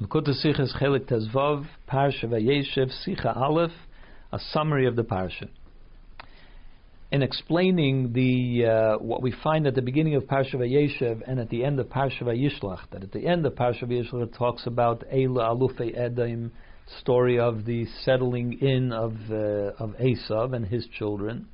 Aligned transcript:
Chelik 0.00 1.06
Parsha 1.88 3.36
Aleph, 3.36 3.70
a 4.32 4.38
summary 4.50 4.86
of 4.88 4.96
the 4.96 5.04
Parsha. 5.04 5.48
In 7.12 7.22
explaining 7.22 8.12
the 8.12 8.66
uh, 8.66 8.98
what 8.98 9.22
we 9.22 9.32
find 9.44 9.68
at 9.68 9.76
the 9.76 9.82
beginning 9.82 10.16
of 10.16 10.24
Parsha 10.24 10.54
Vayeshev 10.54 11.22
and 11.28 11.38
at 11.38 11.48
the 11.48 11.64
end 11.64 11.78
of 11.78 11.86
Parsha 11.86 12.22
Vayishlach, 12.22 12.90
that 12.90 13.04
at 13.04 13.12
the 13.12 13.24
end 13.24 13.46
of 13.46 13.54
Parsha 13.54 13.84
Vayishlach 13.84 14.24
it 14.24 14.34
talks 14.34 14.66
about 14.66 15.04
Eila 15.14 15.56
Alufei 15.56 15.96
Edom, 15.96 16.50
story 16.98 17.38
of 17.38 17.64
the 17.64 17.86
settling 18.04 18.58
in 18.60 18.90
of 18.92 19.12
uh, 19.30 19.78
of 19.78 19.94
Esav 20.00 20.54
and 20.54 20.66
his 20.66 20.88
children. 20.98 21.46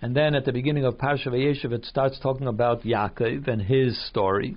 And 0.00 0.14
then 0.14 0.36
at 0.36 0.44
the 0.44 0.52
beginning 0.52 0.84
of 0.84 0.98
Parsha 0.98 1.28
Vayeshev, 1.28 1.72
it 1.72 1.84
starts 1.84 2.20
talking 2.20 2.46
about 2.46 2.82
Yaakov 2.82 3.48
and 3.48 3.60
his 3.60 4.00
story 4.06 4.56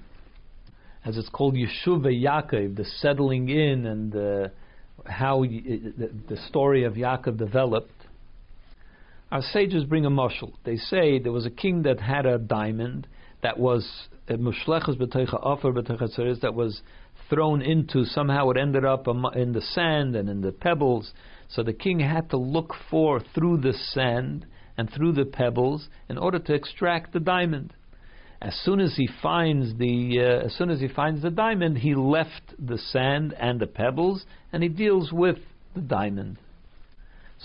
as 1.06 1.18
it's 1.18 1.30
called 1.30 1.56
Yeshuva 1.56 2.12
Yaakov, 2.12 2.76
the 2.76 2.86
settling 3.00 3.50
in 3.50 3.86
and 3.86 4.16
uh, 4.16 4.48
how 5.06 5.44
the, 5.44 6.12
the, 6.28 6.38
story 6.48 6.84
of 6.84 6.94
Yaakov 6.94 7.38
developed. 7.38 7.92
Our 9.32 9.42
sages 9.42 9.84
bring 9.84 10.06
a 10.06 10.10
mushal. 10.10 10.54
They 10.64 10.78
say 10.78 11.20
there 11.20 11.32
was 11.32 11.46
a 11.46 11.52
king 11.52 11.84
that 11.84 12.00
had 12.00 12.26
a 12.26 12.40
diamond 12.40 13.08
that 13.44 13.60
was 13.60 14.08
uh, 14.28 14.34
mushlechas 14.34 14.98
b'teicha 14.98 15.40
offer 15.44 15.72
b'teicha 15.72 16.42
that 16.42 16.56
was 16.56 16.82
thrown 17.30 17.62
into 17.62 18.06
somehow 18.06 18.50
it 18.50 18.58
ended 18.58 18.86
up 18.86 19.08
in 19.08 19.52
the 19.54 19.62
sand 19.62 20.16
and 20.16 20.28
in 20.28 20.42
the 20.42 20.52
pebbles. 20.52 21.14
So 21.50 21.62
the 21.62 21.74
king 21.74 22.00
had 22.00 22.32
to 22.32 22.38
look 22.38 22.74
for 22.90 23.20
through 23.20 23.58
the 23.58 23.74
sand 23.74 24.48
and 24.78 24.92
through 24.92 25.14
the 25.14 25.26
pebbles 25.26 25.88
in 26.10 26.18
order 26.18 26.40
to 26.40 26.54
extract 26.54 27.14
the 27.14 27.20
diamond. 27.20 27.74
As 28.46 28.54
soon 28.64 28.80
as 28.80 28.96
he 28.96 29.10
finds 29.24 29.76
the 29.80 30.20
uh, 30.20 30.46
as 30.46 30.54
soon 30.54 30.70
as 30.70 30.80
he 30.80 30.88
finds 30.88 31.24
the 31.24 31.32
diamond, 31.32 31.80
he 31.80 31.96
left 31.96 32.54
the 32.60 32.78
sand 32.78 33.34
and 33.40 33.60
the 33.60 33.66
pebbles, 33.66 34.24
and 34.54 34.62
he 34.62 34.70
deals 34.70 35.12
with 35.12 35.40
the 35.74 35.82
diamond. 35.82 36.38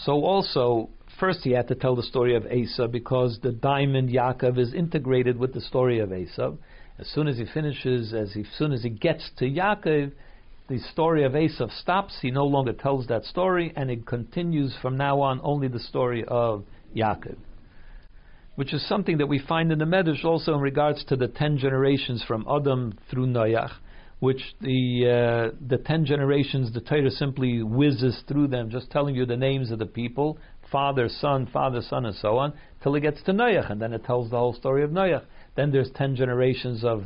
So 0.04 0.22
also, 0.22 0.90
first 1.18 1.40
he 1.42 1.52
had 1.52 1.68
to 1.68 1.74
tell 1.74 1.96
the 1.96 2.02
story 2.02 2.36
of 2.36 2.42
Esav 2.42 2.92
because 2.92 3.38
the 3.42 3.50
diamond 3.50 4.10
Yaakov 4.10 4.58
is 4.58 4.74
integrated 4.74 5.38
with 5.38 5.54
the 5.54 5.62
story 5.62 6.00
of 6.00 6.10
Esav. 6.10 6.58
As 6.98 7.08
soon 7.08 7.28
as 7.28 7.38
he 7.38 7.46
finishes, 7.46 8.12
as, 8.12 8.34
he, 8.34 8.40
as 8.40 8.58
soon 8.58 8.72
as 8.72 8.82
he 8.82 8.90
gets 8.90 9.30
to 9.38 9.46
Yaakov, 9.46 10.12
the 10.68 10.78
story 10.92 11.24
of 11.24 11.32
Esav 11.32 11.70
stops. 11.80 12.18
He 12.20 12.30
no 12.30 12.44
longer 12.44 12.74
tells 12.74 13.06
that 13.06 13.24
story, 13.24 13.72
and 13.74 13.90
it 13.90 14.04
continues 14.04 14.76
from 14.82 14.98
now 14.98 15.22
on 15.22 15.40
only 15.42 15.68
the 15.68 15.80
story 15.80 16.26
of 16.28 16.64
Yaakov 16.94 17.38
which 18.60 18.74
is 18.74 18.86
something 18.86 19.16
that 19.16 19.26
we 19.26 19.38
find 19.38 19.72
in 19.72 19.78
the 19.78 19.86
Medrash 19.86 20.22
also 20.22 20.52
in 20.52 20.60
regards 20.60 21.02
to 21.02 21.16
the 21.16 21.28
ten 21.28 21.56
generations 21.56 22.22
from 22.28 22.44
Adam 22.46 22.92
through 23.10 23.26
Noach, 23.26 23.70
which 24.18 24.54
the 24.60 25.50
uh, 25.50 25.56
the 25.66 25.78
ten 25.78 26.04
generations 26.04 26.70
the 26.70 26.82
Torah 26.82 27.10
simply 27.10 27.62
whizzes 27.62 28.22
through 28.28 28.48
them, 28.48 28.68
just 28.68 28.90
telling 28.90 29.14
you 29.14 29.24
the 29.24 29.34
names 29.34 29.70
of 29.70 29.78
the 29.78 29.86
people, 29.86 30.36
father, 30.70 31.08
son, 31.08 31.48
father, 31.50 31.80
son, 31.80 32.04
and 32.04 32.14
so 32.16 32.36
on, 32.36 32.52
till 32.82 32.94
it 32.96 33.00
gets 33.00 33.22
to 33.22 33.32
Noach, 33.32 33.72
and 33.72 33.80
then 33.80 33.94
it 33.94 34.04
tells 34.04 34.28
the 34.28 34.36
whole 34.36 34.52
story 34.52 34.84
of 34.84 34.90
Noach. 34.90 35.24
Then 35.56 35.72
there's 35.72 35.90
ten 35.92 36.14
generations 36.14 36.84
of 36.84 37.04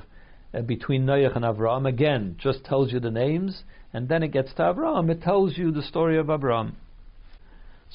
uh, 0.52 0.62
between 0.62 1.06
Noach 1.06 1.36
and 1.36 1.44
Avraham. 1.44 1.88
Again, 1.88 2.34
just 2.36 2.64
tells 2.64 2.92
you 2.92 2.98
the 2.98 3.12
names, 3.12 3.62
and 3.92 4.08
then 4.08 4.24
it 4.24 4.32
gets 4.32 4.52
to 4.54 4.62
Avraham. 4.62 5.08
It 5.08 5.22
tells 5.22 5.56
you 5.56 5.70
the 5.70 5.82
story 5.82 6.18
of 6.18 6.26
Avraham. 6.26 6.72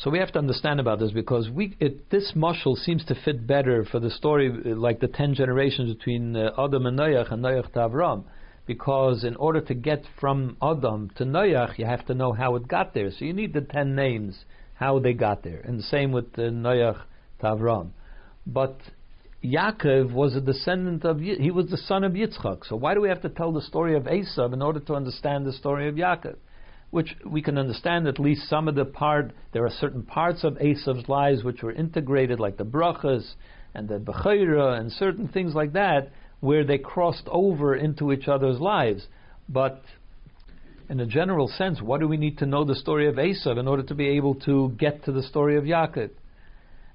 So 0.01 0.09
we 0.09 0.19
have 0.19 0.31
to 0.31 0.39
understand 0.39 0.79
about 0.79 0.99
this 0.99 1.11
because 1.11 1.49
we 1.49 1.75
it, 1.81 2.09
this 2.09 2.31
mushal 2.33 2.77
seems 2.77 3.03
to 3.05 3.15
fit 3.25 3.45
better 3.45 3.83
for 3.83 3.99
the 3.99 4.09
story 4.09 4.49
like 4.49 5.01
the 5.01 5.09
ten 5.09 5.33
generations 5.33 5.93
between 5.93 6.37
uh, 6.37 6.51
Adam 6.57 6.85
and 6.85 6.97
Noach 6.97 7.33
and 7.33 7.43
Noach 7.43 7.73
to 7.73 7.79
Avram. 7.79 8.23
Because 8.65 9.25
in 9.25 9.35
order 9.35 9.59
to 9.59 9.73
get 9.73 10.03
from 10.17 10.55
Adam 10.61 11.11
to 11.17 11.25
Noach, 11.25 11.77
you 11.77 11.85
have 11.85 12.05
to 12.05 12.13
know 12.13 12.31
how 12.31 12.55
it 12.55 12.69
got 12.69 12.93
there. 12.93 13.11
So 13.11 13.25
you 13.25 13.33
need 13.33 13.51
the 13.51 13.59
ten 13.59 13.93
names, 13.93 14.45
how 14.75 14.99
they 14.99 15.11
got 15.11 15.43
there. 15.43 15.59
And 15.65 15.79
the 15.79 15.83
same 15.83 16.13
with 16.13 16.27
uh, 16.37 16.43
Noach 16.43 17.01
to 17.41 17.45
Avram. 17.47 17.89
But 18.47 18.79
Yaakov 19.43 20.13
was 20.13 20.33
a 20.33 20.41
descendant 20.41 21.03
of, 21.03 21.19
he 21.19 21.51
was 21.51 21.69
the 21.69 21.77
son 21.77 22.05
of 22.05 22.13
Yitzchak. 22.13 22.65
So 22.67 22.77
why 22.77 22.93
do 22.93 23.01
we 23.01 23.09
have 23.09 23.21
to 23.23 23.29
tell 23.29 23.51
the 23.51 23.61
story 23.61 23.97
of 23.97 24.03
Esav 24.03 24.53
in 24.53 24.61
order 24.61 24.79
to 24.79 24.93
understand 24.93 25.45
the 25.45 25.53
story 25.53 25.89
of 25.89 25.95
Yaakov? 25.95 26.35
Which 26.91 27.15
we 27.25 27.41
can 27.41 27.57
understand 27.57 28.07
at 28.07 28.19
least 28.19 28.49
some 28.49 28.67
of 28.67 28.75
the 28.75 28.85
part. 28.85 29.31
There 29.53 29.65
are 29.65 29.69
certain 29.69 30.03
parts 30.03 30.43
of 30.43 30.55
Esav's 30.55 31.07
lives 31.07 31.43
which 31.43 31.61
were 31.61 31.71
integrated, 31.71 32.39
like 32.39 32.57
the 32.57 32.65
brachas 32.65 33.33
and 33.73 33.87
the 33.87 33.99
bechira 33.99 34.79
and 34.79 34.91
certain 34.91 35.27
things 35.27 35.53
like 35.53 35.73
that, 35.73 36.11
where 36.39 36.63
they 36.63 36.77
crossed 36.77 37.27
over 37.27 37.75
into 37.75 38.11
each 38.11 38.27
other's 38.27 38.59
lives. 38.59 39.07
But 39.47 39.83
in 40.89 40.99
a 40.99 41.05
general 41.05 41.47
sense, 41.47 41.81
what 41.81 41.99
do 41.99 42.07
we 42.07 42.17
need 42.17 42.39
to 42.39 42.45
know 42.45 42.63
the 42.63 42.75
story 42.75 43.07
of 43.07 43.15
Esav 43.15 43.59
in 43.59 43.67
order 43.67 43.83
to 43.83 43.93
be 43.93 44.07
able 44.09 44.35
to 44.35 44.73
get 44.77 45.05
to 45.05 45.11
the 45.11 45.21
story 45.21 45.57
of 45.57 45.65
Yaakov? 45.65 46.09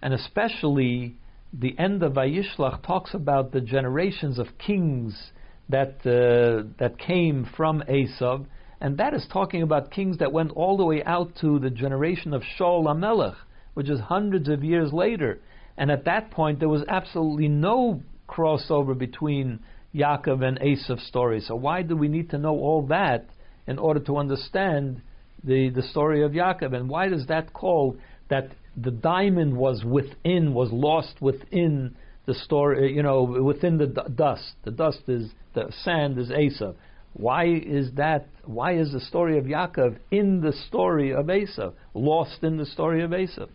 And 0.03 0.13
especially 0.13 1.17
the 1.53 1.79
end 1.79 2.03
of 2.03 2.15
Vayishlach 2.15 2.85
talks 2.85 3.15
about 3.15 3.53
the 3.53 3.61
generations 3.61 4.39
of 4.39 4.59
kings 4.59 5.31
that 5.69 6.01
uh, 6.05 6.69
that 6.79 6.99
came 6.99 7.49
from 7.57 7.83
Esav 7.89 8.47
and 8.81 8.99
that 8.99 9.15
is 9.15 9.27
talking 9.33 9.63
about 9.63 9.91
kings 9.91 10.19
that 10.19 10.33
went 10.33 10.51
all 10.53 10.77
the 10.77 10.85
way 10.85 11.03
out 11.05 11.33
to 11.41 11.59
the 11.59 11.71
generation 11.71 12.35
of 12.35 12.43
Shaul 12.59 12.85
HaMelech, 12.85 13.37
which 13.75 13.89
is 13.89 14.01
hundreds 14.01 14.49
of 14.49 14.65
years 14.65 14.93
later. 14.93 15.41
And 15.77 15.91
at 15.91 16.05
that 16.05 16.31
point, 16.31 16.61
there 16.61 16.69
was 16.69 16.85
absolutely 16.89 17.49
no 17.49 18.03
crossover 18.29 18.97
between 18.97 19.61
Yaakov 19.95 20.43
and 20.43 20.59
Esav's 20.61 21.07
story. 21.07 21.41
So 21.41 21.55
why 21.55 21.83
do 21.83 21.97
we 21.97 22.09
need 22.09 22.31
to 22.31 22.39
know 22.39 22.55
all 22.55 22.87
that 22.89 23.27
in 23.67 23.79
order 23.79 24.01
to 24.01 24.17
understand 24.17 25.03
the, 25.43 25.71
the 25.71 25.83
story 25.83 26.25
of 26.25 26.33
Yaakov? 26.33 26.75
And 26.75 26.89
why 26.89 27.09
does 27.09 27.27
that 27.27 27.53
call 27.53 27.97
that 28.29 28.51
the 28.77 28.91
diamond 28.91 29.57
was 29.57 29.85
within, 29.85 30.53
was 30.53 30.71
lost 30.73 31.21
within 31.21 31.97
the 32.27 32.35
story, 32.35 32.93
you 32.93 33.03
know, 33.03 33.23
within 33.23 33.79
the 33.79 33.87
d- 33.87 34.01
dust? 34.15 34.55
The 34.65 34.73
dust 34.73 35.03
is, 35.09 35.31
the 35.55 35.73
sand 35.83 36.19
is 36.19 36.31
Esav. 36.31 36.75
Why 37.15 37.47
is 37.47 37.93
that? 37.93 38.27
Why 38.45 38.77
is 38.77 38.93
the 38.93 39.01
story 39.01 39.39
of 39.39 39.45
Yaakov 39.45 39.97
in 40.11 40.41
the 40.41 40.53
story 40.69 41.13
of 41.13 41.27
Esav, 41.27 41.73
lost 41.95 42.43
in 42.43 42.57
the 42.57 42.67
story 42.67 43.03
of 43.03 43.11
Esav? 43.11 43.49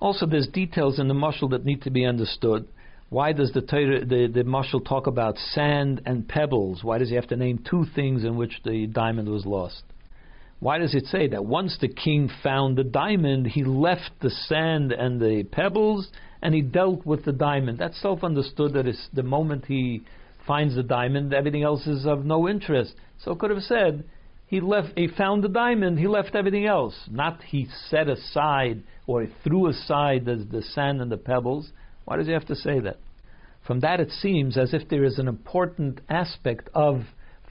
Also, 0.00 0.26
there's 0.26 0.48
details 0.48 0.98
in 0.98 1.08
the 1.08 1.14
mushal 1.14 1.50
that 1.50 1.64
need 1.64 1.82
to 1.82 1.90
be 1.90 2.04
understood. 2.04 2.66
Why 3.08 3.32
does 3.32 3.52
the 3.52 3.60
Torah, 3.60 4.04
the, 4.04 4.26
the 4.32 4.42
mushal 4.42 4.84
talk 4.84 5.06
about 5.06 5.36
sand 5.36 6.02
and 6.06 6.26
pebbles? 6.26 6.82
Why 6.82 6.98
does 6.98 7.10
he 7.10 7.14
have 7.16 7.28
to 7.28 7.36
name 7.36 7.64
two 7.68 7.84
things 7.94 8.24
in 8.24 8.36
which 8.36 8.60
the 8.64 8.86
diamond 8.86 9.28
was 9.28 9.44
lost? 9.44 9.82
Why 10.60 10.78
does 10.78 10.94
it 10.94 11.06
say 11.06 11.26
that 11.28 11.44
once 11.44 11.76
the 11.80 11.88
king 11.88 12.30
found 12.42 12.78
the 12.78 12.84
diamond, 12.84 13.48
he 13.48 13.64
left 13.64 14.12
the 14.20 14.30
sand 14.30 14.92
and 14.92 15.20
the 15.20 15.42
pebbles 15.42 16.08
and 16.40 16.54
he 16.54 16.62
dealt 16.62 17.04
with 17.04 17.24
the 17.24 17.32
diamond? 17.32 17.78
That's 17.78 18.00
self 18.00 18.22
understood 18.22 18.72
that 18.74 18.86
it's 18.86 19.08
the 19.12 19.24
moment 19.24 19.64
he 19.66 20.02
finds 20.46 20.74
the 20.74 20.82
diamond, 20.82 21.32
everything 21.32 21.62
else 21.62 21.86
is 21.86 22.06
of 22.06 22.24
no 22.24 22.48
interest. 22.48 22.94
So 23.24 23.34
could 23.34 23.50
have 23.50 23.62
said, 23.62 24.04
he 24.46 24.60
left 24.60 24.92
he 24.96 25.08
found 25.08 25.42
the 25.42 25.48
diamond, 25.48 25.98
he 25.98 26.06
left 26.06 26.34
everything 26.34 26.66
else. 26.66 26.94
Not 27.10 27.42
he 27.42 27.68
set 27.88 28.08
aside 28.08 28.82
or 29.06 29.26
threw 29.42 29.68
aside 29.68 30.24
the, 30.26 30.46
the 30.50 30.62
sand 30.62 31.00
and 31.00 31.10
the 31.10 31.16
pebbles. 31.16 31.70
Why 32.04 32.16
does 32.16 32.26
he 32.26 32.32
have 32.32 32.46
to 32.46 32.56
say 32.56 32.80
that? 32.80 32.98
From 33.66 33.80
that 33.80 34.00
it 34.00 34.10
seems 34.10 34.58
as 34.58 34.74
if 34.74 34.88
there 34.88 35.04
is 35.04 35.18
an 35.18 35.28
important 35.28 36.00
aspect 36.08 36.68
of 36.74 37.02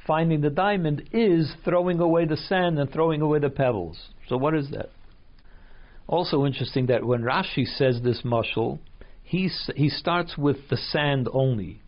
finding 0.06 0.42
the 0.42 0.50
diamond 0.50 1.10
is 1.12 1.54
throwing 1.64 2.00
away 2.00 2.26
the 2.26 2.38
sand 2.38 2.78
and 2.78 2.92
throwing 2.92 3.22
away 3.22 3.40
the 3.40 3.50
pebbles. 3.50 3.98
So 4.28 4.38
what 4.38 4.56
is 4.56 4.70
that? 4.72 4.90
Also 6.08 6.46
interesting 6.46 6.88
that 6.88 7.04
when 7.04 7.22
Rashi 7.22 7.66
says 7.66 8.02
this 8.04 8.22
mushal, 8.24 8.80
he 9.24 9.50
he 9.76 9.90
starts 9.90 10.38
with 10.38 10.58
the 10.70 10.78
sand 10.78 11.30
only. 11.32 11.82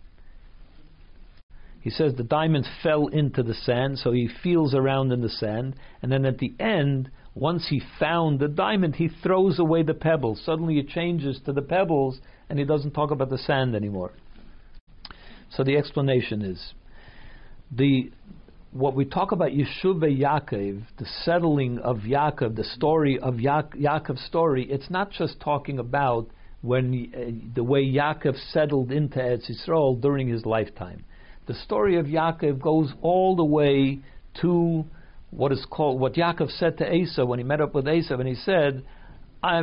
He 1.84 1.90
says 1.90 2.16
the 2.16 2.24
diamond 2.24 2.66
fell 2.82 3.08
into 3.08 3.44
the 3.44 3.54
sand, 3.54 4.00
so 4.00 4.14
he 4.14 4.30
feels 4.42 4.74
around 4.74 5.12
in 5.12 5.20
the 5.20 5.28
sand, 5.28 5.76
and 6.02 6.10
then 6.10 6.24
at 6.24 6.38
the 6.38 6.54
end, 6.58 7.12
once 7.36 7.68
he 7.68 7.82
found 8.00 8.40
the 8.40 8.48
diamond, 8.48 8.96
he 8.96 9.10
throws 9.10 9.60
away 9.60 9.84
the 9.84 9.94
pebbles. 9.94 10.42
Suddenly 10.46 10.80
it 10.80 10.88
changes 10.88 11.42
to 11.46 11.52
the 11.52 11.62
pebbles, 11.62 12.22
and 12.50 12.58
he 12.58 12.64
doesn't 12.64 12.92
talk 12.92 13.12
about 13.12 13.30
the 13.30 13.38
sand 13.38 13.76
anymore. 13.76 14.14
So 15.50 15.66
the 15.66 15.76
explanation 15.76 16.42
is 16.42 16.74
the 17.70 18.12
what 18.72 18.96
we 18.96 19.04
talk 19.04 19.34
about 19.34 19.50
Yeshuva 19.52 20.08
Yaakov, 20.18 20.84
the 20.98 21.06
settling 21.26 21.80
of 21.80 21.98
Yaakov, 21.98 22.56
the 22.56 22.64
story 22.64 23.20
of 23.20 23.42
ya- 23.42 23.64
Yaakov's 23.76 24.24
story. 24.24 24.72
It's 24.72 24.90
not 24.90 25.12
just 25.12 25.42
talking 25.42 25.80
about 25.80 26.30
when 26.62 27.12
uh, 27.14 27.54
the 27.54 27.64
way 27.64 27.84
Yaakov 27.84 28.38
settled 28.54 28.90
into 28.94 29.20
Eretz 29.20 29.52
Yisrael 29.52 30.00
during 30.00 30.30
his 30.30 30.46
lifetime 30.46 31.04
the 31.46 31.54
story 31.54 31.98
of 31.98 32.06
Yaakov 32.06 32.62
goes 32.62 32.94
all 33.02 33.36
the 33.36 33.44
way 33.44 34.00
to 34.42 34.86
what 35.30 35.52
is 35.52 35.66
called 35.70 36.00
what 36.00 36.14
Yaakov 36.14 36.52
said 36.52 36.78
to 36.78 36.86
Esav 36.90 37.28
when 37.28 37.40
he 37.40 37.44
met 37.44 37.62
up 37.62 37.74
with 37.74 37.86
Esav, 37.86 38.20
and 38.20 38.28
he 38.28 38.36
said, 38.36 38.84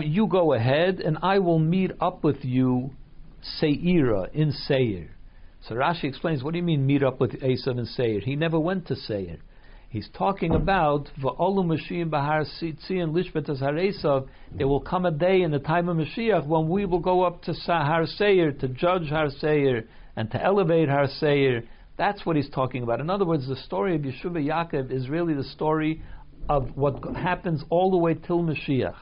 "You 0.03 0.27
go 0.27 0.53
ahead, 0.53 1.01
and 1.01 1.19
I 1.23 1.39
will 1.39 1.59
meet 1.59 1.93
up 2.01 2.23
with 2.23 2.45
you, 2.45 2.91
Seira 3.61 4.31
in 4.33 4.53
Seir." 4.53 5.11
So 5.63 5.75
Rashi 5.75 6.05
explains, 6.05 6.43
"What 6.43 6.53
do 6.53 6.59
you 6.59 6.65
mean 6.65 6.87
meet 6.87 7.03
up 7.03 7.21
with 7.21 7.43
Asa 7.43 7.71
in 7.71 7.87
Seir? 7.87 8.21
He 8.21 8.37
never 8.37 8.59
went 8.59 8.87
to 8.87 8.97
Seir. 8.97 9.39
He's 9.89 10.09
talking 10.11 10.55
about 10.55 11.11
v'olu 11.21 11.65
Mashiach 11.65 12.11
bahar 12.11 12.45
tzion 12.45 13.13
lishbetas 13.13 13.61
haresav. 13.61 14.29
There 14.57 14.69
will 14.69 14.81
come 14.81 15.07
a 15.07 15.11
day 15.11 15.43
in 15.43 15.51
the 15.51 15.59
time 15.59 15.89
of 15.89 15.97
Mashiach 15.97 16.47
when 16.47 16.69
we 16.69 16.85
will 16.85 17.01
go 17.01 17.23
up 17.23 17.43
to 17.43 17.53
Har 17.67 18.07
Seir 18.07 18.53
to 18.53 18.69
judge 18.69 19.09
Har 19.09 19.31
Seir 19.31 19.85
and 20.17 20.31
to 20.31 20.43
elevate 20.43 20.89
Har 20.89 21.07
Seir. 21.07 21.63
That's 21.97 22.25
what 22.25 22.37
he's 22.37 22.51
talking 22.51 22.83
about. 22.83 23.01
In 23.01 23.11
other 23.11 23.25
words, 23.25 23.47
the 23.47 23.57
story 23.57 23.95
of 23.95 24.03
Yeshua 24.03 24.45
Yaakov 24.45 24.91
is 24.91 25.09
really 25.09 25.35
the 25.35 25.45
story 25.45 26.03
of 26.49 26.77
what 26.77 27.05
happens 27.17 27.63
all 27.69 27.91
the 27.91 27.97
way 27.97 28.15
till 28.15 28.43
Mashiach. 28.43 28.97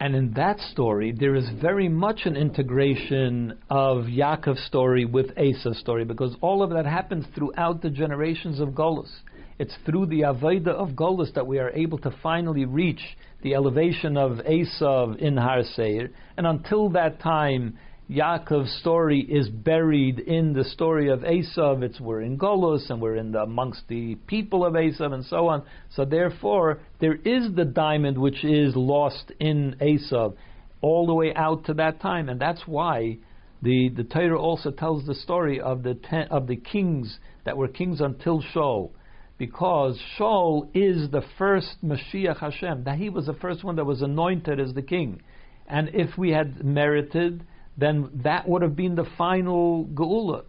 And 0.00 0.14
in 0.14 0.34
that 0.34 0.60
story, 0.60 1.10
there 1.10 1.34
is 1.34 1.48
very 1.60 1.88
much 1.88 2.20
an 2.24 2.36
integration 2.36 3.58
of 3.68 4.04
Yaakov's 4.04 4.64
story 4.64 5.04
with 5.04 5.36
Esau's 5.36 5.78
story, 5.78 6.04
because 6.04 6.36
all 6.40 6.62
of 6.62 6.70
that 6.70 6.86
happens 6.86 7.24
throughout 7.34 7.82
the 7.82 7.90
generations 7.90 8.60
of 8.60 8.68
Golos. 8.68 9.10
It's 9.58 9.74
through 9.84 10.06
the 10.06 10.20
Aveda 10.20 10.68
of 10.68 10.90
Golos 10.90 11.34
that 11.34 11.48
we 11.48 11.58
are 11.58 11.70
able 11.70 11.98
to 11.98 12.14
finally 12.22 12.64
reach 12.64 13.00
the 13.42 13.56
elevation 13.56 14.16
of 14.16 14.38
Esau 14.46 15.14
in 15.14 15.36
Har 15.36 15.64
Seir. 15.74 16.10
And 16.36 16.46
until 16.46 16.90
that 16.90 17.20
time, 17.20 17.76
Yaakov's 18.10 18.72
story 18.80 19.20
is 19.20 19.50
buried 19.50 20.18
in 20.18 20.54
the 20.54 20.64
story 20.64 21.10
of 21.10 21.20
Esav. 21.20 21.82
It's 21.82 22.00
we're 22.00 22.22
in 22.22 22.38
Golos 22.38 22.88
and 22.88 23.02
we're 23.02 23.16
in 23.16 23.32
the, 23.32 23.42
amongst 23.42 23.86
the 23.88 24.14
people 24.26 24.64
of 24.64 24.72
Esav 24.72 25.12
and 25.12 25.24
so 25.26 25.48
on. 25.48 25.64
So 25.90 26.06
therefore, 26.06 26.80
there 27.00 27.16
is 27.16 27.54
the 27.54 27.66
diamond 27.66 28.16
which 28.16 28.44
is 28.44 28.74
lost 28.74 29.30
in 29.38 29.76
Esav 29.82 30.36
all 30.80 31.06
the 31.06 31.12
way 31.12 31.34
out 31.34 31.66
to 31.66 31.74
that 31.74 32.00
time, 32.00 32.30
and 32.30 32.40
that's 32.40 32.62
why 32.66 33.18
the 33.60 33.90
the 33.94 34.04
Torah 34.04 34.40
also 34.40 34.70
tells 34.70 35.04
the 35.04 35.14
story 35.14 35.60
of 35.60 35.82
the 35.82 35.94
ten, 35.94 36.28
of 36.30 36.46
the 36.46 36.56
kings 36.56 37.18
that 37.44 37.58
were 37.58 37.68
kings 37.68 38.00
until 38.00 38.42
Shaul, 38.54 38.90
because 39.36 40.00
Shaul 40.18 40.68
is 40.72 41.10
the 41.10 41.24
first 41.36 41.84
Mashiach 41.84 42.38
Hashem. 42.38 42.84
That 42.84 42.96
he 42.96 43.10
was 43.10 43.26
the 43.26 43.34
first 43.34 43.64
one 43.64 43.76
that 43.76 43.84
was 43.84 44.00
anointed 44.00 44.60
as 44.60 44.72
the 44.72 44.82
king, 44.82 45.20
and 45.66 45.90
if 45.92 46.16
we 46.16 46.30
had 46.30 46.64
merited 46.64 47.44
then 47.78 48.10
that 48.24 48.48
would 48.48 48.62
have 48.62 48.76
been 48.76 48.96
the 48.96 49.06
final 49.16 49.86
Geula. 49.86 50.44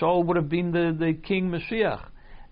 Shaul 0.00 0.24
would 0.24 0.36
have 0.36 0.48
been 0.48 0.72
the, 0.72 0.96
the 0.98 1.12
king 1.12 1.50
Mashiach. 1.50 2.06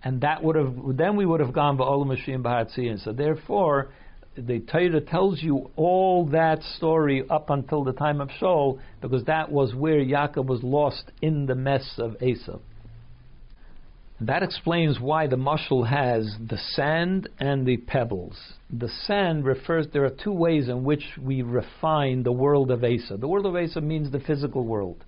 And 0.04 0.20
that 0.20 0.44
would 0.44 0.54
have 0.54 0.74
then 0.96 1.16
we 1.16 1.26
would 1.26 1.40
have 1.40 1.52
gone 1.52 1.78
Ba'al 1.78 2.06
Mashiach 2.06 2.42
B'Hatziyin. 2.42 3.02
So 3.02 3.12
therefore, 3.12 3.88
the 4.36 4.60
Torah 4.60 5.00
tells 5.00 5.42
you 5.42 5.70
all 5.74 6.26
that 6.26 6.62
story 6.76 7.24
up 7.28 7.50
until 7.50 7.82
the 7.82 7.92
time 7.92 8.20
of 8.20 8.28
Shaul, 8.40 8.78
because 9.00 9.24
that 9.24 9.50
was 9.50 9.74
where 9.74 9.98
Yaakov 9.98 10.46
was 10.46 10.62
lost 10.62 11.10
in 11.22 11.46
the 11.46 11.54
mess 11.54 11.94
of 11.98 12.12
Esav. 12.20 12.60
That 14.20 14.42
explains 14.42 14.98
why 14.98 15.26
the 15.26 15.36
mushal 15.36 15.86
has 15.86 16.36
the 16.40 16.56
sand 16.56 17.28
and 17.38 17.66
the 17.66 17.76
pebbles. 17.76 18.38
The 18.70 18.88
sand 18.88 19.44
refers, 19.44 19.88
there 19.92 20.06
are 20.06 20.10
two 20.10 20.32
ways 20.32 20.70
in 20.70 20.84
which 20.84 21.04
we 21.20 21.42
refine 21.42 22.22
the 22.22 22.32
world 22.32 22.70
of 22.70 22.80
Esav. 22.80 23.20
The 23.20 23.28
world 23.28 23.44
of 23.44 23.52
Esav 23.52 23.82
means 23.82 24.10
the 24.10 24.20
physical 24.20 24.64
world, 24.64 25.04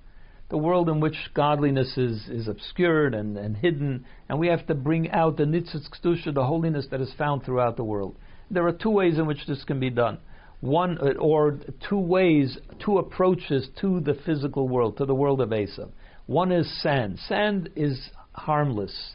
the 0.51 0.59
world 0.59 0.91
in 0.91 1.01
which 1.01 1.17
godliness 1.33 1.97
is, 1.97 2.29
is 2.29 2.49
obscured 2.49 3.15
and, 3.15 3.39
and 3.39 3.57
hidden, 3.57 4.05
and 4.29 4.39
we 4.39 4.49
have 4.49 4.67
to 4.67 4.75
bring 4.75 5.11
out 5.11 5.39
the 5.39 5.45
nitzitz 5.45 5.89
kedusha, 5.89 6.35
the 6.35 6.45
holiness 6.45 6.87
that 6.91 7.01
is 7.01 7.13
found 7.17 7.45
throughout 7.45 7.79
the 7.79 7.85
world. 7.85 8.15
There 8.51 8.67
are 8.67 8.73
two 8.73 8.91
ways 8.91 9.19
in 9.19 9.27
which 9.27 9.47
this 9.47 9.65
can 9.65 9.81
be 9.81 9.91
done. 9.91 10.19
One, 10.61 10.99
uh, 10.99 11.19
or 11.19 11.61
two 11.89 11.99
ways, 11.99 12.59
two 12.85 12.99
approaches 12.99 13.69
to 13.81 14.01
the 14.01 14.15
physical 14.27 14.69
world, 14.69 14.99
to 14.99 15.07
the 15.07 15.15
world 15.15 15.41
of 15.41 15.49
Esav. 15.49 15.93
One 16.27 16.53
is 16.53 16.83
sand. 16.83 17.19
Sand 17.27 17.71
is 17.75 18.11
harmless. 18.39 19.15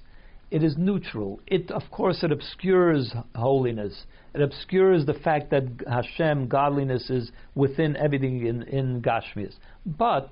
It 0.51 0.63
is 0.63 0.77
neutral. 0.77 1.39
It, 1.47 1.71
of 1.71 1.83
course, 1.89 2.23
it 2.23 2.31
obscures 2.31 3.13
holiness. 3.35 4.05
It 4.35 4.41
obscures 4.41 5.05
the 5.05 5.13
fact 5.15 5.49
that 5.49 5.63
Hashem, 5.89 6.47
godliness, 6.47 7.09
is 7.09 7.31
within 7.55 7.95
everything 7.97 8.45
in, 8.45 8.63
in 8.63 9.01
Gashmias. 9.01 9.55
But 9.85 10.29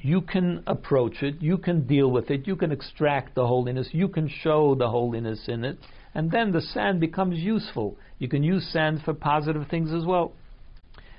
you 0.00 0.20
can 0.20 0.62
approach 0.66 1.22
it, 1.22 1.42
you 1.42 1.58
can 1.58 1.86
deal 1.86 2.10
with 2.10 2.30
it, 2.30 2.46
you 2.46 2.56
can 2.56 2.72
extract 2.72 3.34
the 3.34 3.46
holiness, 3.46 3.88
you 3.92 4.08
can 4.08 4.28
show 4.28 4.74
the 4.74 4.88
holiness 4.88 5.46
in 5.46 5.64
it, 5.64 5.78
and 6.14 6.30
then 6.30 6.52
the 6.52 6.60
sand 6.60 7.00
becomes 7.00 7.38
useful. 7.38 7.96
You 8.18 8.28
can 8.28 8.42
use 8.42 8.66
sand 8.72 9.02
for 9.04 9.14
positive 9.14 9.68
things 9.68 9.92
as 9.92 10.04
well. 10.04 10.32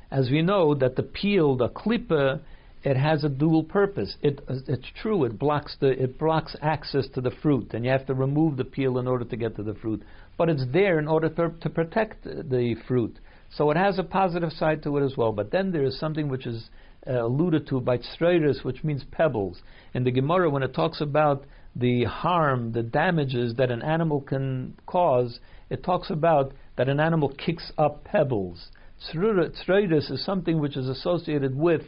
As 0.09 0.29
we 0.29 0.41
know 0.41 0.75
that 0.75 0.95
the 0.95 1.03
peel, 1.03 1.55
the 1.55 1.69
klipa, 1.69 2.41
it 2.83 2.97
has 2.97 3.23
a 3.23 3.29
dual 3.29 3.63
purpose. 3.63 4.15
It, 4.21 4.41
it's 4.49 4.87
true. 5.01 5.23
It 5.23 5.37
blocks 5.37 5.75
the 5.79 5.89
it 5.89 6.17
blocks 6.17 6.55
access 6.61 7.07
to 7.13 7.21
the 7.21 7.31
fruit, 7.41 7.73
and 7.73 7.85
you 7.85 7.91
have 7.91 8.07
to 8.07 8.13
remove 8.13 8.57
the 8.57 8.65
peel 8.65 8.97
in 8.97 9.07
order 9.07 9.25
to 9.25 9.35
get 9.35 9.55
to 9.57 9.63
the 9.63 9.75
fruit. 9.75 10.03
But 10.37 10.49
it's 10.49 10.65
there 10.73 10.97
in 10.97 11.07
order 11.07 11.29
to, 11.29 11.51
to 11.61 11.69
protect 11.69 12.23
the 12.23 12.75
fruit. 12.87 13.19
So 13.55 13.69
it 13.69 13.77
has 13.77 13.99
a 13.99 14.03
positive 14.03 14.51
side 14.53 14.81
to 14.83 14.97
it 14.97 15.05
as 15.05 15.15
well. 15.17 15.31
But 15.31 15.51
then 15.51 15.71
there 15.71 15.83
is 15.83 15.99
something 15.99 16.29
which 16.29 16.47
is 16.47 16.69
uh, 17.05 17.25
alluded 17.25 17.67
to 17.67 17.81
by 17.81 17.97
Stradus, 17.97 18.63
which 18.63 18.83
means 18.83 19.03
pebbles. 19.11 19.61
In 19.93 20.03
the 20.03 20.11
Gemara, 20.11 20.49
when 20.49 20.63
it 20.63 20.73
talks 20.73 21.01
about 21.01 21.45
the 21.75 22.05
harm, 22.05 22.71
the 22.71 22.83
damages 22.83 23.55
that 23.55 23.71
an 23.71 23.81
animal 23.81 24.21
can 24.21 24.75
cause, 24.85 25.39
it 25.69 25.83
talks 25.83 26.09
about 26.09 26.53
that 26.77 26.89
an 26.89 26.99
animal 26.99 27.29
kicks 27.29 27.71
up 27.77 28.03
pebbles. 28.03 28.69
Stradus 29.13 30.11
is 30.11 30.23
something 30.23 30.59
which 30.59 30.77
is 30.77 30.87
associated 30.87 31.55
with 31.55 31.81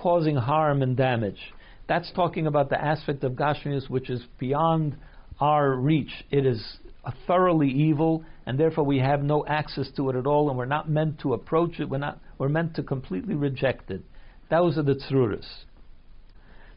causing 0.00 0.36
harm 0.36 0.82
and 0.82 0.96
damage. 0.96 1.38
That's 1.88 2.10
talking 2.12 2.46
about 2.46 2.70
the 2.70 2.82
aspect 2.82 3.24
of 3.24 3.32
Gashmius 3.32 3.90
which 3.90 4.08
is 4.08 4.22
beyond 4.38 4.96
our 5.40 5.74
reach. 5.74 6.12
It 6.30 6.46
is 6.46 6.78
thoroughly 7.26 7.68
evil, 7.68 8.24
and 8.46 8.58
therefore 8.58 8.84
we 8.84 8.98
have 8.98 9.22
no 9.22 9.44
access 9.46 9.88
to 9.96 10.10
it 10.10 10.16
at 10.16 10.26
all, 10.26 10.48
and 10.48 10.58
we're 10.58 10.66
not 10.66 10.88
meant 10.88 11.20
to 11.20 11.34
approach 11.34 11.80
it. 11.80 11.88
We're 11.88 11.98
not. 11.98 12.20
We're 12.38 12.48
meant 12.48 12.74
to 12.76 12.82
completely 12.82 13.34
reject 13.34 13.90
it. 13.90 14.02
Those 14.50 14.78
are 14.78 14.82
the 14.82 14.94
tzuras. 14.94 15.46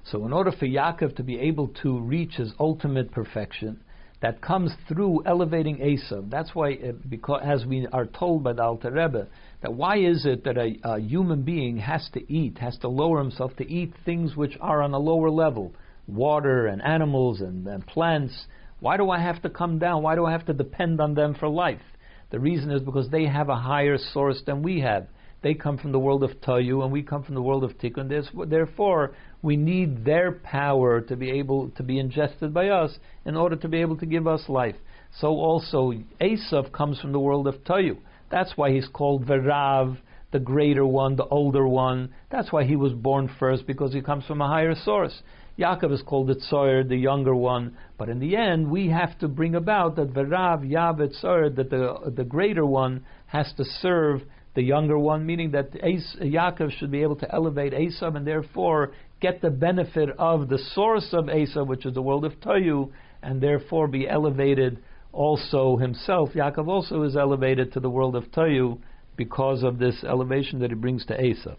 So, 0.05 0.25
in 0.25 0.33
order 0.33 0.51
for 0.51 0.65
Yaakov 0.65 1.15
to 1.15 1.23
be 1.23 1.39
able 1.39 1.69
to 1.81 1.99
reach 1.99 2.33
his 2.33 2.51
ultimate 2.59 3.11
perfection, 3.11 3.79
that 4.21 4.41
comes 4.41 4.71
through 4.87 5.23
elevating 5.25 5.77
Esav. 5.77 6.29
That's 6.29 6.55
why, 6.55 6.77
because 7.09 7.41
as 7.43 7.65
we 7.65 7.87
are 7.91 8.05
told 8.05 8.43
by 8.43 8.53
the 8.53 8.63
Alter 8.63 8.91
Rebbe, 8.91 9.27
that 9.63 9.73
why 9.73 9.97
is 9.97 10.25
it 10.25 10.43
that 10.43 10.57
a, 10.57 10.77
a, 10.83 10.99
human 10.99 11.41
being 11.41 11.77
has 11.77 12.07
to 12.13 12.31
eat, 12.31 12.57
has 12.57 12.77
to 12.79 12.89
lower 12.89 13.17
himself 13.17 13.55
to 13.55 13.67
eat 13.67 13.93
things 14.03 14.35
which 14.35 14.57
are 14.59 14.81
on 14.81 14.93
a 14.93 14.99
lower 14.99 15.29
level, 15.29 15.73
water 16.05 16.67
and 16.67 16.81
animals 16.83 17.39
and, 17.39 17.65
and 17.65 17.87
plants. 17.87 18.45
Why 18.81 18.97
do 18.97 19.09
I 19.09 19.19
have 19.19 19.41
to 19.43 19.49
come 19.49 19.79
down? 19.79 20.03
Why 20.03 20.15
do 20.15 20.25
I 20.25 20.33
have 20.33 20.45
to 20.47 20.53
depend 20.53 20.99
on 20.99 21.15
them 21.15 21.33
for 21.39 21.47
life? 21.47 21.81
The 22.29 22.41
reason 22.41 22.71
is 22.71 22.81
because 22.81 23.09
they 23.09 23.25
have 23.25 23.47
a 23.47 23.55
higher 23.55 23.97
source 23.97 24.41
than 24.45 24.63
we 24.63 24.81
have. 24.81 25.07
They 25.43 25.53
come 25.53 25.77
from 25.77 25.93
the 25.93 25.99
world 25.99 26.23
of 26.23 26.41
Tohu, 26.41 26.83
and 26.83 26.91
we 26.91 27.01
come 27.01 27.23
from 27.23 27.35
the 27.35 27.41
world 27.41 27.63
of 27.63 27.77
Tikkun. 27.77 28.09
Therefore, 28.49 29.13
we 29.41 29.55
need 29.55 30.03
their 30.03 30.33
power 30.43 30.99
to 31.01 31.15
be 31.15 31.31
able 31.31 31.69
to 31.71 31.83
be 31.83 31.99
ingested 31.99 32.53
by 32.53 32.67
us 32.67 32.97
in 33.25 33.37
order 33.37 33.55
to 33.57 33.67
be 33.69 33.79
able 33.79 33.97
to 33.97 34.05
give 34.05 34.27
us 34.27 34.43
life. 34.49 34.75
So 35.19 35.27
also, 35.27 35.93
Esav 36.19 36.73
comes 36.73 36.99
from 36.99 37.13
the 37.13 37.19
world 37.19 37.47
of 37.47 37.55
Tohu. 37.63 37.97
That's 38.33 38.57
why 38.57 38.71
he's 38.71 38.87
called 38.87 39.27
Verav, 39.27 39.95
the 40.31 40.39
greater 40.39 40.87
one, 40.87 41.17
the 41.17 41.25
older 41.25 41.67
one. 41.67 42.09
That's 42.31 42.51
why 42.51 42.63
he 42.63 42.75
was 42.75 42.91
born 42.91 43.29
first, 43.39 43.67
because 43.67 43.93
he 43.93 44.01
comes 44.01 44.25
from 44.25 44.41
a 44.41 44.47
higher 44.47 44.73
source. 44.73 45.21
Yaakov 45.59 45.93
is 45.93 46.01
called 46.01 46.29
the 46.29 46.41
Tzoyer, 46.51 46.83
the 46.83 46.95
younger 46.95 47.35
one. 47.35 47.77
But 47.95 48.09
in 48.09 48.17
the 48.17 48.35
end, 48.35 48.71
we 48.71 48.89
have 48.89 49.19
to 49.19 49.27
bring 49.27 49.53
about 49.53 49.97
that 49.97 50.15
Verav, 50.15 50.67
Yavet, 50.67 51.23
Tzoyer, 51.23 51.55
that 51.55 51.69
the, 51.69 52.11
the 52.15 52.23
greater 52.23 52.65
one 52.65 53.05
has 53.27 53.53
to 53.57 53.63
serve 53.63 54.23
the 54.55 54.63
younger 54.63 54.97
one, 54.97 55.27
meaning 55.27 55.51
that 55.51 55.71
Yaakov 55.71 56.71
should 56.71 56.89
be 56.89 57.03
able 57.03 57.17
to 57.17 57.31
elevate 57.31 57.73
Esav 57.73 58.15
and 58.15 58.25
therefore 58.25 58.93
get 59.21 59.41
the 59.41 59.51
benefit 59.51 60.09
of 60.17 60.49
the 60.49 60.57
source 60.73 61.09
of 61.13 61.25
Esav, 61.25 61.67
which 61.67 61.85
is 61.85 61.93
the 61.93 62.01
world 62.01 62.25
of 62.25 62.39
Tohu, 62.39 62.89
and 63.21 63.39
therefore 63.39 63.87
be 63.87 64.09
elevated 64.09 64.79
also 65.13 65.77
himself, 65.77 66.31
Yaakov 66.33 66.67
also 66.67 67.03
is 67.03 67.15
elevated 67.15 67.71
to 67.73 67.79
the 67.79 67.89
world 67.89 68.15
of 68.15 68.25
Tohu 68.31 68.79
because 69.15 69.63
of 69.63 69.77
this 69.77 70.03
elevation 70.03 70.59
that 70.59 70.71
he 70.71 70.75
brings 70.75 71.05
to 71.05 71.17
Esav, 71.17 71.55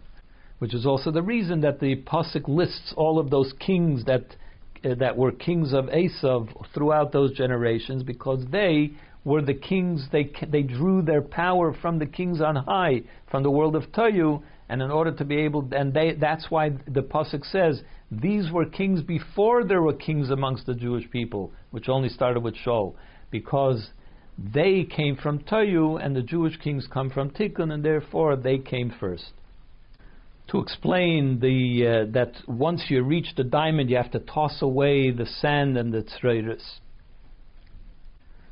which 0.59 0.73
is 0.73 0.85
also 0.85 1.09
the 1.09 1.23
reason 1.23 1.61
that 1.61 1.79
the 1.79 1.95
pasuk 1.95 2.47
lists 2.47 2.93
all 2.97 3.17
of 3.17 3.29
those 3.29 3.53
kings 3.59 4.03
that 4.05 4.35
uh, 4.83 4.93
that 4.95 5.17
were 5.17 5.31
kings 5.31 5.73
of 5.73 5.85
Esav 5.85 6.49
throughout 6.73 7.13
those 7.13 7.31
generations 7.31 8.03
because 8.03 8.45
they 8.51 8.91
were 9.23 9.41
the 9.41 9.53
kings. 9.53 10.07
They 10.11 10.31
they 10.47 10.63
drew 10.63 11.01
their 11.01 11.21
power 11.21 11.73
from 11.73 11.97
the 11.99 12.05
kings 12.05 12.41
on 12.41 12.57
high, 12.57 13.03
from 13.31 13.43
the 13.43 13.51
world 13.51 13.77
of 13.77 13.83
Tohu, 13.93 14.43
and 14.67 14.81
in 14.81 14.91
order 14.91 15.13
to 15.13 15.23
be 15.23 15.37
able, 15.37 15.67
and 15.71 15.93
they 15.93 16.13
that's 16.13 16.51
why 16.51 16.71
the 16.87 17.01
pasuk 17.01 17.49
says 17.49 17.81
these 18.11 18.51
were 18.51 18.65
kings 18.65 19.01
before 19.01 19.63
there 19.63 19.81
were 19.81 19.93
kings 19.93 20.29
amongst 20.29 20.65
the 20.65 20.75
Jewish 20.75 21.09
people, 21.09 21.53
which 21.71 21.87
only 21.87 22.09
started 22.09 22.41
with 22.41 22.55
Shaul 22.55 22.95
because 23.31 23.89
they 24.37 24.83
came 24.83 25.15
from 25.15 25.39
Tohu 25.39 26.03
and 26.03 26.15
the 26.15 26.21
Jewish 26.21 26.57
kings 26.57 26.87
come 26.91 27.09
from 27.09 27.29
Tikkun, 27.29 27.73
and 27.73 27.83
therefore 27.83 28.35
they 28.35 28.57
came 28.57 28.93
first. 28.99 29.31
To 30.49 30.59
explain 30.59 31.39
the 31.39 32.07
uh, 32.07 32.11
that 32.11 32.33
once 32.47 32.83
you 32.89 33.01
reach 33.03 33.33
the 33.35 33.43
diamond, 33.43 33.89
you 33.89 33.97
have 33.97 34.11
to 34.11 34.19
toss 34.19 34.61
away 34.61 35.09
the 35.09 35.25
sand 35.25 35.77
and 35.77 35.91
the 35.91 36.03
tzreiris. 36.03 36.79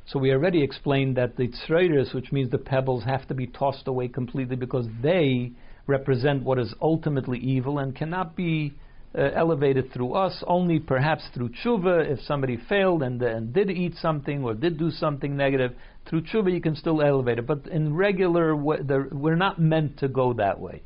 So 0.06 0.18
we 0.18 0.32
already 0.32 0.62
explained 0.62 1.16
that 1.16 1.36
the 1.36 1.48
tzreiris, 1.48 2.14
which 2.14 2.32
means 2.32 2.50
the 2.50 2.58
pebbles, 2.58 3.04
have 3.04 3.26
to 3.28 3.34
be 3.34 3.46
tossed 3.46 3.86
away 3.86 4.08
completely 4.08 4.56
because 4.56 4.86
they 5.02 5.52
represent 5.86 6.42
what 6.42 6.58
is 6.58 6.74
ultimately 6.80 7.38
evil 7.38 7.78
and 7.78 7.94
cannot 7.94 8.34
be 8.34 8.74
uh, 9.16 9.30
elevated 9.34 9.92
through 9.92 10.12
us, 10.14 10.42
only 10.46 10.78
perhaps 10.78 11.22
through 11.34 11.50
tshuva. 11.50 12.10
If 12.10 12.20
somebody 12.22 12.58
failed 12.68 13.02
and, 13.02 13.22
and 13.22 13.52
did 13.52 13.70
eat 13.70 13.94
something 14.00 14.42
or 14.42 14.54
did 14.54 14.78
do 14.78 14.90
something 14.90 15.36
negative, 15.36 15.72
through 16.08 16.22
tshuva 16.22 16.52
you 16.52 16.60
can 16.60 16.76
still 16.76 17.00
elevate 17.00 17.38
it. 17.38 17.46
But 17.46 17.66
in 17.66 17.94
regular, 17.94 18.56
we're 18.56 19.36
not 19.36 19.60
meant 19.60 19.98
to 19.98 20.08
go 20.08 20.32
that 20.34 20.58
way. 20.60 20.82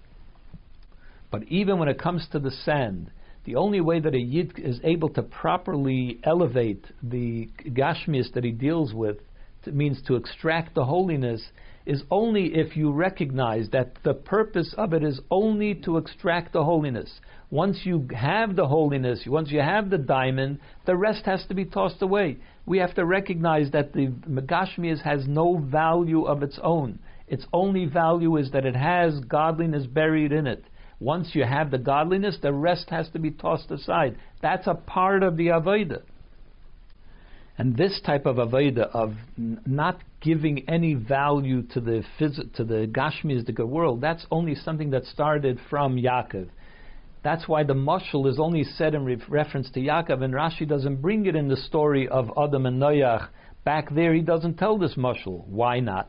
But 1.30 1.44
even 1.44 1.78
when 1.78 1.88
it 1.88 1.98
comes 1.98 2.26
to 2.32 2.38
the 2.38 2.50
sand, 2.50 3.10
the 3.44 3.56
only 3.56 3.80
way 3.80 4.00
that 4.00 4.14
a 4.14 4.20
yid 4.20 4.58
is 4.58 4.80
able 4.84 5.08
to 5.10 5.22
properly 5.22 6.20
elevate 6.22 6.84
the 7.02 7.48
gashmias 7.66 8.32
that 8.34 8.44
he 8.44 8.50
deals 8.50 8.92
with 8.92 9.18
to, 9.64 9.72
means 9.72 10.02
to 10.06 10.16
extract 10.16 10.74
the 10.74 10.84
holiness 10.84 11.42
is 11.88 12.02
only 12.10 12.54
if 12.54 12.76
you 12.76 12.92
recognize 12.92 13.70
that 13.70 13.96
the 14.04 14.12
purpose 14.12 14.74
of 14.76 14.92
it 14.92 15.02
is 15.02 15.20
only 15.30 15.74
to 15.74 15.96
extract 15.96 16.52
the 16.52 16.62
holiness. 16.62 17.20
Once 17.50 17.80
you 17.84 18.06
have 18.14 18.54
the 18.54 18.66
holiness, 18.66 19.24
once 19.26 19.50
you 19.50 19.60
have 19.60 19.88
the 19.88 19.96
diamond, 19.96 20.58
the 20.84 20.94
rest 20.94 21.24
has 21.24 21.46
to 21.46 21.54
be 21.54 21.64
tossed 21.64 22.02
away. 22.02 22.36
We 22.66 22.76
have 22.76 22.94
to 22.96 23.06
recognize 23.06 23.70
that 23.70 23.94
the 23.94 24.08
Megashmias 24.28 25.00
has 25.00 25.26
no 25.26 25.56
value 25.56 26.24
of 26.24 26.42
its 26.42 26.58
own. 26.62 26.98
Its 27.26 27.46
only 27.54 27.86
value 27.86 28.36
is 28.36 28.50
that 28.50 28.66
it 28.66 28.76
has 28.76 29.20
godliness 29.20 29.86
buried 29.86 30.30
in 30.30 30.46
it. 30.46 30.64
Once 31.00 31.30
you 31.34 31.44
have 31.44 31.70
the 31.70 31.78
godliness, 31.78 32.36
the 32.42 32.52
rest 32.52 32.90
has 32.90 33.08
to 33.10 33.18
be 33.18 33.30
tossed 33.30 33.70
aside. 33.70 34.18
That's 34.42 34.66
a 34.66 34.74
part 34.74 35.22
of 35.22 35.38
the 35.38 35.46
Avodah. 35.46 36.02
And 37.58 37.76
this 37.76 38.00
type 38.06 38.24
of 38.24 38.36
avodah 38.36 38.88
of 38.94 39.14
n- 39.36 39.60
not 39.66 39.98
giving 40.20 40.68
any 40.68 40.94
value 40.94 41.62
to 41.62 41.80
the 41.80 42.04
phys- 42.18 42.52
to 42.54 42.64
the 42.64 42.86
Gashmizdika 42.86 43.66
world, 43.66 44.00
that's 44.00 44.24
only 44.30 44.54
something 44.54 44.90
that 44.90 45.04
started 45.04 45.58
from 45.68 45.96
Yaakov. 45.96 46.48
That's 47.24 47.48
why 47.48 47.64
the 47.64 47.74
mushal 47.74 48.28
is 48.28 48.38
only 48.38 48.62
said 48.62 48.94
in 48.94 49.04
re- 49.04 49.20
reference 49.28 49.70
to 49.70 49.80
Yaakov, 49.80 50.22
and 50.22 50.32
Rashi 50.32 50.68
doesn't 50.68 51.02
bring 51.02 51.26
it 51.26 51.34
in 51.34 51.48
the 51.48 51.56
story 51.56 52.06
of 52.06 52.30
Adam 52.40 52.64
and 52.66 52.80
Noach. 52.80 53.28
Back 53.64 53.92
there, 53.92 54.14
he 54.14 54.22
doesn't 54.22 54.54
tell 54.54 54.78
this 54.78 54.94
mushal. 54.94 55.44
Why 55.48 55.80
not? 55.80 56.08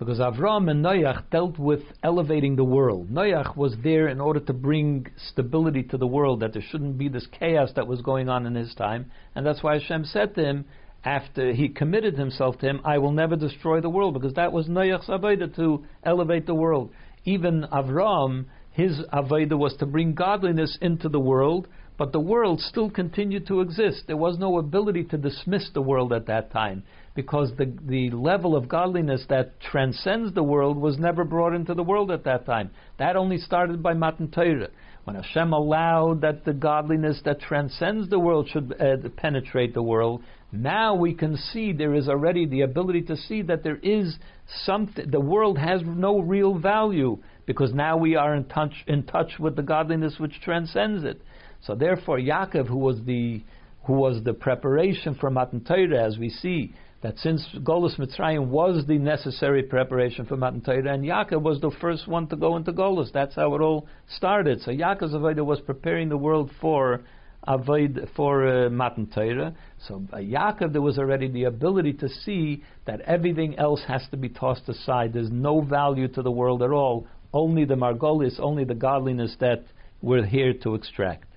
Because 0.00 0.18
Avram 0.18 0.70
and 0.70 0.82
Noach 0.82 1.28
dealt 1.30 1.58
with 1.58 1.82
elevating 2.02 2.56
the 2.56 2.64
world. 2.64 3.10
Noach 3.10 3.54
was 3.54 3.76
there 3.84 4.08
in 4.08 4.18
order 4.18 4.40
to 4.40 4.54
bring 4.54 5.06
stability 5.28 5.82
to 5.82 5.98
the 5.98 6.06
world, 6.06 6.40
that 6.40 6.54
there 6.54 6.62
shouldn't 6.62 6.96
be 6.96 7.08
this 7.08 7.26
chaos 7.26 7.70
that 7.76 7.86
was 7.86 8.00
going 8.00 8.26
on 8.30 8.46
in 8.46 8.54
his 8.54 8.74
time. 8.74 9.10
And 9.34 9.44
that's 9.44 9.62
why 9.62 9.74
Hashem 9.74 10.06
said 10.06 10.34
to 10.36 10.42
him, 10.42 10.64
after 11.04 11.52
he 11.52 11.68
committed 11.68 12.16
himself 12.16 12.56
to 12.60 12.66
him, 12.66 12.80
I 12.82 12.96
will 12.96 13.12
never 13.12 13.36
destroy 13.36 13.82
the 13.82 13.90
world, 13.90 14.14
because 14.14 14.32
that 14.34 14.54
was 14.54 14.68
Noach's 14.68 15.08
avodah 15.08 15.54
to 15.56 15.84
elevate 16.02 16.46
the 16.46 16.54
world. 16.54 16.94
Even 17.26 17.66
Avram, 17.70 18.46
his 18.70 19.02
avodah 19.12 19.58
was 19.58 19.76
to 19.80 19.86
bring 19.86 20.14
godliness 20.14 20.78
into 20.80 21.10
the 21.10 21.20
world, 21.20 21.68
but 21.98 22.12
the 22.12 22.20
world 22.20 22.62
still 22.62 22.88
continued 22.88 23.46
to 23.48 23.60
exist. 23.60 24.04
There 24.06 24.16
was 24.16 24.38
no 24.38 24.56
ability 24.56 25.04
to 25.04 25.18
dismiss 25.18 25.68
the 25.74 25.82
world 25.82 26.14
at 26.14 26.24
that 26.28 26.50
time 26.52 26.84
because 27.14 27.50
the, 27.58 27.72
the 27.86 28.10
level 28.10 28.54
of 28.54 28.68
godliness 28.68 29.24
that 29.28 29.60
transcends 29.60 30.32
the 30.34 30.42
world 30.42 30.76
was 30.76 30.98
never 30.98 31.24
brought 31.24 31.54
into 31.54 31.74
the 31.74 31.82
world 31.82 32.10
at 32.10 32.24
that 32.24 32.46
time. 32.46 32.70
That 32.98 33.16
only 33.16 33.38
started 33.38 33.82
by 33.82 33.94
Matan 33.94 34.30
Torah. 34.30 34.68
When 35.04 35.16
Hashem 35.16 35.52
allowed 35.52 36.20
that 36.20 36.44
the 36.44 36.52
godliness 36.52 37.20
that 37.24 37.40
transcends 37.40 38.08
the 38.08 38.18
world 38.18 38.48
should 38.48 38.74
uh, 38.80 39.08
penetrate 39.16 39.74
the 39.74 39.82
world, 39.82 40.22
now 40.52 40.94
we 40.94 41.14
can 41.14 41.36
see 41.36 41.72
there 41.72 41.94
is 41.94 42.08
already 42.08 42.46
the 42.46 42.62
ability 42.62 43.02
to 43.02 43.16
see 43.16 43.42
that 43.42 43.62
there 43.62 43.78
is 43.82 44.16
something, 44.64 45.10
the 45.10 45.20
world 45.20 45.58
has 45.58 45.80
no 45.84 46.20
real 46.20 46.58
value 46.58 47.18
because 47.46 47.72
now 47.72 47.96
we 47.96 48.14
are 48.16 48.34
in 48.34 48.44
touch, 48.44 48.72
in 48.86 49.04
touch 49.04 49.32
with 49.38 49.56
the 49.56 49.62
godliness 49.62 50.16
which 50.18 50.40
transcends 50.42 51.04
it. 51.04 51.20
So 51.62 51.74
therefore, 51.74 52.18
Yaakov, 52.18 52.68
who 52.68 52.78
was 52.78 53.00
the 53.04 53.42
who 53.84 53.94
was 53.94 54.22
the 54.24 54.34
preparation 54.34 55.14
for 55.14 55.30
Matan 55.30 55.64
Torah, 55.64 56.04
as 56.04 56.18
we 56.18 56.30
see, 56.30 56.74
that 57.02 57.18
since 57.18 57.46
Golus 57.62 57.98
Mitzrayim 57.98 58.48
was 58.48 58.84
the 58.86 58.98
necessary 58.98 59.62
preparation 59.62 60.26
for 60.26 60.36
Matan 60.36 60.60
Torah, 60.60 60.92
and 60.92 61.02
Yaakov 61.02 61.40
was 61.40 61.60
the 61.60 61.70
first 61.80 62.06
one 62.06 62.26
to 62.28 62.36
go 62.36 62.56
into 62.56 62.72
Golus. 62.72 63.10
That's 63.12 63.34
how 63.34 63.54
it 63.54 63.60
all 63.60 63.88
started. 64.16 64.60
So 64.60 64.70
Yaakov's 64.70 65.14
Avodah 65.14 65.44
was 65.44 65.60
preparing 65.60 66.10
the 66.10 66.18
world 66.18 66.50
for 66.60 67.00
Avoid 67.48 68.10
for 68.16 68.66
uh, 68.66 68.68
Matan 68.68 69.06
Torah. 69.06 69.54
So 69.88 69.98
by 69.98 70.24
Yaakov 70.24 70.72
there 70.72 70.82
was 70.82 70.98
already 70.98 71.26
the 71.26 71.44
ability 71.44 71.94
to 71.94 72.08
see 72.08 72.62
that 72.84 73.00
everything 73.00 73.58
else 73.58 73.80
has 73.88 74.02
to 74.10 74.18
be 74.18 74.28
tossed 74.28 74.68
aside. 74.68 75.14
There's 75.14 75.30
no 75.30 75.62
value 75.62 76.06
to 76.08 76.22
the 76.22 76.30
world 76.30 76.62
at 76.62 76.70
all. 76.70 77.06
Only 77.32 77.64
the 77.64 77.76
Margolis, 77.76 78.38
only 78.38 78.64
the 78.64 78.74
godliness 78.74 79.36
that 79.40 79.64
we're 80.02 80.26
here 80.26 80.52
to 80.62 80.74
extract. 80.74 81.29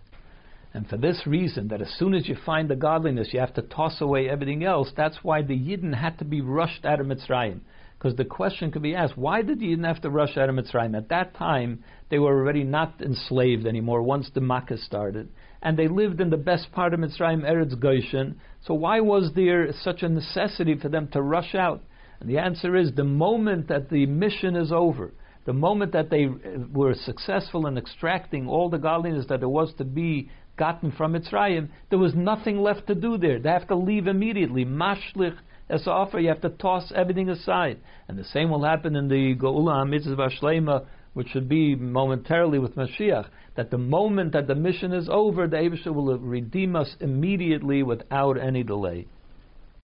And 0.73 0.89
for 0.89 0.97
this 0.97 1.27
reason, 1.27 1.67
that 1.67 1.81
as 1.81 1.93
soon 1.99 2.15
as 2.15 2.27
you 2.27 2.35
find 2.45 2.67
the 2.67 2.75
godliness, 2.75 3.29
you 3.31 3.39
have 3.39 3.53
to 3.55 3.61
toss 3.61 4.01
away 4.01 4.27
everything 4.27 4.63
else. 4.63 4.91
That's 4.97 5.17
why 5.21 5.43
the 5.43 5.57
Yidden 5.57 5.93
had 5.93 6.17
to 6.17 6.25
be 6.25 6.41
rushed 6.41 6.83
out 6.83 6.99
of 6.99 7.05
Mitzrayim. 7.05 7.59
Because 7.97 8.17
the 8.17 8.25
question 8.25 8.71
could 8.71 8.81
be 8.81 8.95
asked, 8.95 9.17
why 9.17 9.43
did 9.43 9.59
the 9.59 9.67
Yidden 9.67 9.85
have 9.85 10.01
to 10.01 10.09
rush 10.09 10.35
out 10.35 10.49
of 10.49 10.55
Mitzrayim? 10.55 10.97
At 10.97 11.09
that 11.09 11.35
time, 11.35 11.83
they 12.09 12.17
were 12.17 12.35
already 12.35 12.63
not 12.63 13.01
enslaved 13.01 13.67
anymore 13.67 14.01
once 14.01 14.29
the 14.33 14.41
Makkah 14.41 14.77
started. 14.77 15.29
And 15.61 15.77
they 15.77 15.87
lived 15.87 16.19
in 16.19 16.31
the 16.31 16.37
best 16.37 16.71
part 16.71 16.93
of 16.93 16.99
Mitzrayim, 16.99 17.43
Eretz 17.43 17.79
Goshen. 17.79 18.39
So 18.65 18.73
why 18.73 18.99
was 18.99 19.31
there 19.35 19.71
such 19.83 20.01
a 20.01 20.09
necessity 20.09 20.75
for 20.75 20.89
them 20.89 21.07
to 21.09 21.21
rush 21.21 21.53
out? 21.53 21.83
And 22.19 22.27
the 22.27 22.39
answer 22.39 22.75
is 22.75 22.91
the 22.93 23.03
moment 23.03 23.67
that 23.67 23.89
the 23.89 24.05
mission 24.07 24.55
is 24.55 24.71
over, 24.71 25.13
the 25.45 25.53
moment 25.53 25.91
that 25.93 26.09
they 26.09 26.27
were 26.73 26.95
successful 26.95 27.67
in 27.67 27.77
extracting 27.77 28.47
all 28.47 28.69
the 28.69 28.77
godliness 28.77 29.27
that 29.27 29.39
there 29.39 29.49
was 29.49 29.73
to 29.77 29.85
be 29.85 30.29
gotten 30.57 30.91
from 30.91 31.13
Mitzrayim, 31.13 31.69
there 31.89 31.99
was 31.99 32.13
nothing 32.13 32.61
left 32.61 32.87
to 32.87 32.95
do 32.95 33.17
there. 33.17 33.39
They 33.39 33.49
have 33.49 33.67
to 33.67 33.75
leave 33.75 34.07
immediately. 34.07 34.65
Mashlich 34.65 35.37
as 35.69 35.87
offer, 35.87 36.19
you 36.19 36.27
have 36.27 36.41
to 36.41 36.49
toss 36.49 36.91
everything 36.93 37.29
aside. 37.29 37.79
And 38.07 38.17
the 38.17 38.23
same 38.23 38.49
will 38.49 38.63
happen 38.63 38.95
in 38.95 39.07
the 39.07 39.35
Geula 39.35 39.87
Mitzvah 39.87 40.29
Shlema, 40.41 40.85
which 41.13 41.29
should 41.29 41.47
be 41.47 41.75
momentarily 41.75 42.59
with 42.59 42.75
Mashiach. 42.75 43.27
That 43.55 43.71
the 43.71 43.77
moment 43.77 44.33
that 44.33 44.47
the 44.47 44.55
mission 44.55 44.91
is 44.93 45.07
over, 45.09 45.47
the 45.47 45.57
Aibishter 45.57 45.93
will 45.93 46.17
redeem 46.17 46.75
us 46.75 46.95
immediately 46.99 47.81
without 47.81 48.37
any 48.37 48.63
delay. 48.63 49.07